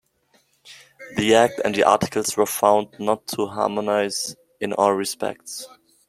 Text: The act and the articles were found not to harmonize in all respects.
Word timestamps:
The 1.15 1.35
act 1.35 1.61
and 1.63 1.75
the 1.75 1.83
articles 1.83 2.35
were 2.35 2.47
found 2.47 2.87
not 2.97 3.27
to 3.37 3.45
harmonize 3.45 4.35
in 4.59 4.73
all 4.73 4.93
respects. 4.93 5.67